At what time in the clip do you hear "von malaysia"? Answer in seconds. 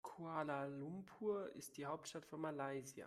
2.25-2.99